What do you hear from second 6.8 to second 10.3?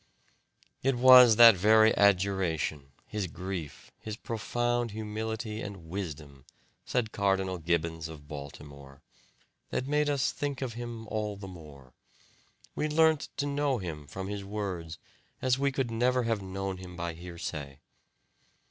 said Cardinal Gibbons of Baltimore, "that made